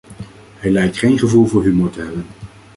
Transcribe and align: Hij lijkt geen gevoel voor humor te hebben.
Hij 0.57 0.71
lijkt 0.71 0.97
geen 0.97 1.19
gevoel 1.19 1.45
voor 1.45 1.63
humor 1.63 1.89
te 1.89 1.99
hebben. 1.99 2.25